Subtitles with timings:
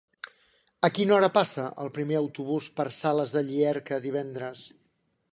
[0.87, 4.65] A quina hora passa el primer autobús per Sales de Llierca divendres?